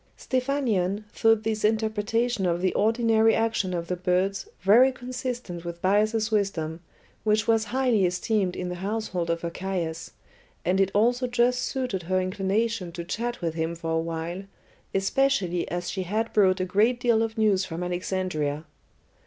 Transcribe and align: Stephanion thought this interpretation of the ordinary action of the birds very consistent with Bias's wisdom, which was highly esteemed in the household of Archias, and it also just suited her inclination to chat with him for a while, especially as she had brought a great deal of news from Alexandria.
Stephanion 0.17 1.03
thought 1.13 1.43
this 1.43 1.63
interpretation 1.63 2.47
of 2.47 2.59
the 2.59 2.73
ordinary 2.73 3.35
action 3.35 3.71
of 3.71 3.85
the 3.87 3.95
birds 3.95 4.49
very 4.61 4.91
consistent 4.91 5.63
with 5.63 5.79
Bias's 5.79 6.31
wisdom, 6.31 6.79
which 7.23 7.47
was 7.47 7.65
highly 7.65 8.07
esteemed 8.07 8.55
in 8.55 8.69
the 8.69 8.77
household 8.81 9.29
of 9.29 9.43
Archias, 9.43 10.13
and 10.65 10.81
it 10.81 10.89
also 10.95 11.27
just 11.27 11.61
suited 11.61 12.01
her 12.01 12.19
inclination 12.19 12.91
to 12.93 13.03
chat 13.03 13.41
with 13.41 13.53
him 13.53 13.75
for 13.75 13.91
a 13.91 13.99
while, 14.01 14.41
especially 14.95 15.69
as 15.69 15.91
she 15.91 16.01
had 16.01 16.33
brought 16.33 16.59
a 16.59 16.65
great 16.65 16.99
deal 16.99 17.21
of 17.21 17.37
news 17.37 17.63
from 17.63 17.83
Alexandria. 17.83 18.65